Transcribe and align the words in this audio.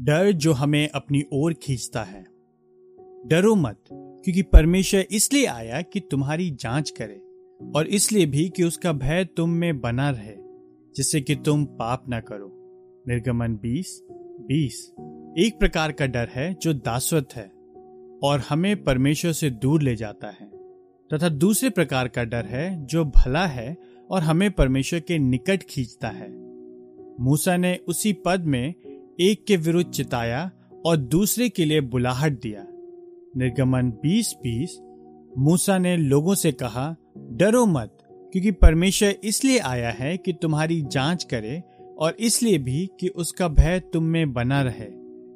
डर 0.00 0.32
जो 0.32 0.52
हमें 0.52 0.88
अपनी 0.88 1.24
ओर 1.32 1.54
खींचता 1.54 2.02
है। 2.02 2.26
डरो 3.26 3.54
मत, 3.54 3.76
क्योंकि 3.92 4.42
परमेश्वर 4.42 5.04
इसलिए 5.10 5.46
आया 5.46 5.82
कि 5.82 6.00
तुम्हारी 6.00 6.50
जाँच 6.50 6.90
करे 6.90 7.22
और 7.76 7.86
इसलिए 7.86 8.26
भी 8.26 8.48
कि 8.48 8.64
उसका 8.64 8.92
भय 8.92 9.24
तुम 9.24 9.50
में 9.50 9.80
बना 9.80 10.10
रहे, 10.10 10.34
जिससे 10.96 11.20
कि 11.20 11.34
तुम 11.34 11.64
पाप 11.64 12.08
ना 12.08 12.20
करो। 12.20 12.52
निर्गमन 13.08 13.56
20 13.56 14.02
20 14.40 14.94
एक 15.38 15.56
प्रकार 15.60 15.92
का 15.92 16.06
डर 16.06 16.28
है 16.32 16.56
जो 16.62 16.72
दासवत 16.72 17.28
है 17.34 17.52
और 18.22 18.42
हमें 18.48 18.84
परमेश्वर 18.84 19.32
से 19.32 19.50
दूर 19.50 19.82
ले 19.82 19.96
जाता 19.96 20.26
है। 20.26 20.50
तथा 21.12 21.28
दूसरे 21.28 21.70
प्रकार 21.70 22.08
का 22.08 22.24
डर 22.24 22.44
है 22.44 22.86
जो 22.86 23.04
भला 23.04 23.46
है 23.46 23.76
और 24.10 24.22
हमें 24.22 24.50
परमेश्वर 24.50 25.00
के 25.00 25.18
निकट 25.18 25.62
खींचता 25.62 26.08
है। 26.08 26.30
मूसा 27.20 27.56
ने 27.56 27.80
उसी 27.88 28.12
पद 28.12 28.40
में 28.40 28.74
एक 29.20 29.44
के 29.46 29.56
विरुद्ध 29.56 29.90
चिताया 29.90 30.50
और 30.86 30.96
दूसरे 30.96 31.48
के 31.48 31.64
लिए 31.64 31.80
बुलाहट 31.80 32.32
दिया। 32.32 32.66
निर्गमन 33.36 33.90
20 33.90 34.34
बीस, 34.42 34.78
मूसा 35.38 35.78
ने 35.78 35.96
लोगों 35.96 36.34
से 36.34 36.52
कहा, 36.52 36.96
डरो 37.18 37.66
मत, 37.66 37.98
क्योंकि 38.32 38.50
परमेश्वर 38.50 39.14
इसलिए 39.24 39.58
आया 39.58 39.90
है 39.90 40.16
कि 40.16 40.32
तुम्हारी 40.32 40.82
जाँच 40.82 41.24
करे 41.24 41.62
और 41.98 42.16
इसलिए 42.20 42.58
भी 42.58 42.90
कि 43.00 43.08
उसका 43.08 43.48
भय 43.48 43.80
तुम 43.80 44.04
में 44.04 44.32
बना 44.32 44.62
रहे, 44.62 44.86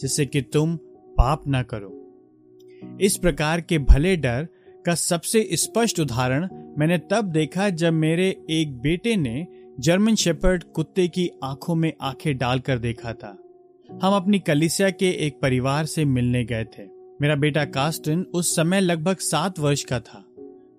जिससे 0.00 0.26
कि 0.26 0.42
तुम 0.42 0.76
पाप 1.18 1.46
ना 1.46 1.62
करो। 1.62 1.98
इस 3.00 3.16
प्रकार 3.16 3.60
के 3.60 3.78
भले 3.78 4.16
डर 4.16 4.48
का 4.86 4.94
सबसे 4.94 5.48
स्पष्ट 5.52 6.00
उदाहरण 6.00 6.48
मैंने 6.78 6.98
तब 6.98 7.24
देखा 7.24 7.70
जब 7.70 7.92
मेरे 7.92 8.44
एक 8.50 8.80
बेटे 8.80 9.16
ने 9.16 9.46
जर्मन 9.80 10.14
शेपर्ड 10.14 10.64
कुत्ते 10.64 11.08
की 11.08 11.30
आँखों 11.44 11.74
में 11.74 11.92
आँखें 12.00 12.38
डालकर 12.38 12.78
देखा 12.78 13.12
था। 13.12 13.38
हम 14.02 14.14
अपनी 14.14 14.38
कलिसिया 14.38 14.90
के 14.90 15.10
एक 15.26 15.40
परिवार 15.40 15.86
से 15.86 16.04
मिलने 16.04 16.44
गए 16.44 16.64
थे। 16.64 16.82
मेरा 17.20 17.34
बेटा 17.34 17.64
कास्टन 17.64 18.26
उस 18.34 18.56
समय 18.56 18.80
लगभग 18.80 19.16
सात 19.16 19.58
वर्ष 19.58 19.84
का 19.84 20.00
था। 20.00 20.24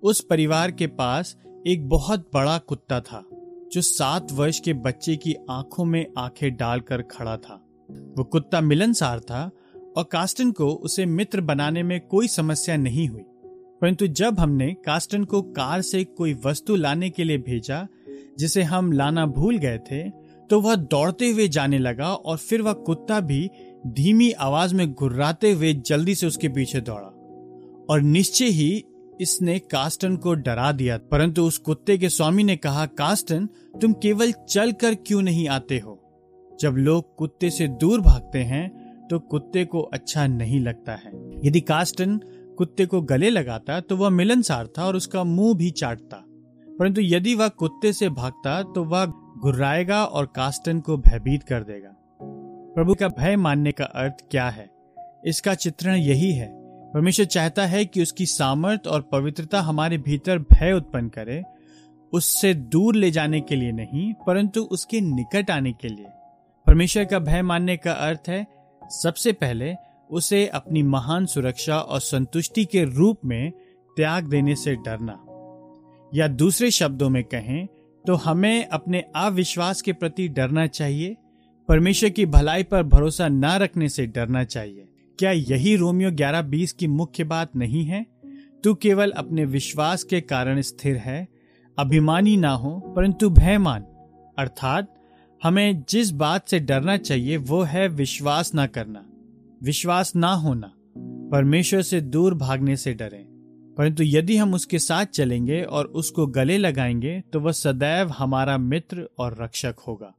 उस 0.04 0.22
परिवार 0.22 0.72
के 0.72 0.88
पास 0.88 1.38
एक 1.68 1.90
बहुत 1.90 2.30
बड़ा 2.34 2.58
कुत्ता 2.58 3.00
था, 3.00 3.26
जो 3.74 3.82
सात 3.82 4.32
वर्ष 4.32 4.60
के 4.60 4.74
बच्चे 4.74 5.16
की 5.16 5.36
आँखों 5.50 5.86
में 5.86 6.06
आँखें 6.18 6.56
डालकर 6.56 7.02
खड़ा 7.02 7.38
था। 7.38 7.66
वो 8.18 8.24
कुत्ता 8.24 8.62
मिलनसार 8.62 9.20
था 9.20 9.52
और 9.98 10.04
कास्टन 10.04 10.52
को 10.52 10.70
उसे 10.70 11.06
मित्र 11.06 11.42
बनाने 11.42 11.84
में 11.84 12.02
कोई 12.02 12.28
समस्या 12.28 12.78
नहीं 12.78 13.08
हुई। 13.08 13.24
परंतु 13.82 14.08
जब 14.08 14.40
हमने 14.40 14.74
कास्टन 14.74 15.24
को 15.24 15.42
कार 15.42 15.82
से 15.82 16.04
कोई 16.04 16.34
वस्तु 16.46 16.76
लाने 16.76 17.10
के 17.10 17.24
लिए 17.24 17.38
भेजा, 17.38 17.88
जिसे 18.40 18.64
हम 18.64 18.92
लाना 18.92 19.26
भूल 19.26 19.58
गए 19.58 19.78
थे 19.78 20.23
तो 20.54 20.62
वह 20.62 20.76
दौड़ते 20.76 21.32
हुए 21.32 21.48
जाने 21.48 21.78
लगा 21.78 22.14
और 22.14 22.38
फिर 22.38 22.62
वह 22.62 22.74
कुत्ता 22.74 23.20
भी 23.20 23.50
धीमी 23.88 24.32
आवाज़ 24.32 24.76
में 24.76 24.94
गुर्राते 24.94 25.52
हुए 25.52 25.74
जल्दी 25.74 26.16
से 26.16 26.28
उसके 26.28 26.50
पीछे 26.50 26.82
दौड़ा। 26.82 27.08
और 27.90 28.02
निश्चय 28.02 28.46
ही 28.46 28.86
इसने 29.22 29.60
कास्टन 29.60 30.18
को 30.18 30.34
डरा 30.34 30.72
दिया, 30.72 30.98
परंतु 30.98 31.44
उस 31.44 31.58
कुत्ते 31.58 31.98
के 31.98 32.10
स्वामी 32.10 32.44
ने 32.44 32.56
कहा, 32.56 32.86
कास्टन, 32.86 33.46
तुम 33.82 33.94
केवल 33.94 34.32
चल 34.32 34.72
कर 34.72 34.96
क्यों 34.96 35.22
नहीं 35.22 35.48
आते 35.48 35.80
हो? 35.80 36.00
जब 36.62 36.72
लोग 36.72 37.16
कुत्ते 37.16 37.50
से 37.50 37.68
दूर 37.68 38.02
भागते 38.02 38.40
हैं 38.40 39.08
तो 39.08 39.20
कुत्ते 39.20 39.66
को 39.66 39.82
अच्छा 39.82 40.28
नहीं 40.28 40.60
लगता 40.60 40.96
है। 40.96 41.12
यदि 41.44 41.62
कास्टन 41.62 42.18
कुत्ते 42.58 42.86
को 42.86 43.02
गले 43.02 43.30
लगाता 43.30 43.80
तो 43.80 43.98
वह 43.98 44.10
मिलनसार 44.10 44.68
था 44.68 44.86
और 44.86 44.96
उसका 44.96 45.24
मुँह 45.24 45.56
भी 45.56 45.72
चाटता। 45.72 46.24
परंतु 46.80 47.02
यदि 47.02 47.36
वह 47.36 47.48
कुत्ते 47.48 47.94
से 47.94 48.10
भागता 48.10 48.64
तो 48.64 48.84
वह 48.84 49.06
घुर्राएगा 49.44 50.06
और 50.06 50.26
कास्टन 50.26 50.80
को 50.80 50.98
भयभीत 50.98 51.44
कर 51.44 51.64
देगा। 51.64 51.96
प्रभु 52.76 52.94
का 52.94 53.08
भय 53.08 53.36
मानने 53.36 53.72
का 53.72 53.86
अर्थ 53.86 54.14
क्या 54.32 54.50
है? 54.50 54.70
इसका 55.26 55.54
चित्रण 55.54 55.96
यही 55.96 56.34
है। 56.34 56.52
परमेश्वर 56.92 57.26
चाहता 57.26 57.66
है 57.66 57.86
कि 57.86 58.02
उसकी 58.02 58.26
सामर्थ 58.26 58.88
और 58.88 59.02
पवित्रता 59.02 59.62
हमारे 59.62 59.98
भीतर 59.98 60.40
भय 60.40 60.72
उत्पन्न 60.72 61.10
करे, 61.10 61.44
उससे 62.14 62.54
दूर 62.54 62.96
ले 62.96 63.12
जाने 63.12 63.42
के 63.42 63.56
लिए 63.56 63.72
नहीं, 63.72 64.14
परंतु 64.28 64.62
उसके 64.62 65.02
निकट 65.02 65.52
आने 65.52 65.74
के 65.74 65.88
लिए। 65.88 66.08
परमेश्वर 66.68 67.06
का 67.06 67.20
भय 67.20 67.42
मानने 67.42 67.78
का 67.78 67.92
अर्थ 67.92 68.30
है, 68.30 68.48
सबसे 68.84 69.34
पहले 69.34 69.76
उसे 70.12 70.48
अपनी 70.48 70.84
महान 70.84 71.26
सुरक्षा 71.26 71.80
और 71.80 72.00
संतुष्टि 72.00 72.66
के 72.66 72.84
रूप 72.84 73.18
में 73.26 73.52
त्याग 73.96 74.24
देने 74.28 74.56
से 74.56 74.76
डरना। 74.76 75.20
या 76.14 76.28
दूसरे 76.28 76.72
शब्दों 76.72 77.10
में 77.10 77.24
कहें 77.24 77.68
तो 78.08 78.16
हमें 78.16 78.68
अपने 78.68 79.06
अविश्वास 79.16 79.82
के 79.82 79.94
प्रति 79.94 80.28
डरना 80.28 80.68
चाहिए, 80.68 81.18
परमेश्वर 81.68 82.10
की 82.10 82.26
भलाई 82.26 82.64
पर 82.64 82.84
भरोसा 82.84 83.28
न 83.28 83.46
रखने 83.46 83.90
से 83.90 84.08
डरना 84.08 84.44
चाहिए। 84.44 84.88
क्या 85.20 85.32
यही 85.32 85.76
रोमियो 85.76 86.12
ग्यारह 86.12 86.42
बीस 86.42 86.72
की 86.72 86.88
मुख्य 86.88 87.24
बात 87.24 87.56
नहीं 87.56 87.86
है? 87.86 88.06
तू 88.64 88.74
केवल 88.74 89.12
अपने 89.12 89.46
विश्वास 89.46 90.04
के 90.04 90.22
कारण 90.22 90.62
स्थिर 90.62 90.98
है, 90.98 91.28
अभिमानी 91.80 92.38
ना 92.38 92.52
हो, 92.52 92.80
परंतु 92.80 93.30
भयमान। 93.30 93.82
अर्थात, 94.38 94.96
हमें 95.44 95.84
जिस 95.90 96.12
बात 96.12 96.48
से 96.48 96.60
डरना 96.60 96.98
चाहिए, 96.98 97.38
वो 97.38 97.62
है 97.62 97.88
विश्वास 97.88 98.56
ना 98.56 98.68
करना, 98.68 99.06
विश्वास 99.64 100.16
ना 100.16 100.34
होना। 100.34 100.74
परमेश्वर 101.32 101.82
से 101.82 102.02
दूर 102.02 102.34
भागने 102.34 102.76
से 102.76 102.94
डरें। 102.94 103.33
परंतु 103.78 104.04
यदि 104.04 104.38
हम 104.38 104.54
उसके 104.54 104.80
साथ 104.80 105.06
चलेंगे 105.06 105.64
और 105.64 105.86
उसको 105.86 106.28
गले 106.28 106.58
लगाएँगे 106.58 107.24
तो 107.34 107.40
वह 107.40 107.52
सदैव 107.52 108.10
हमारा 108.10 108.58
मित्र 108.58 109.10
और 109.20 109.44
रक्षक 109.44 109.76
होगा। 109.88 110.14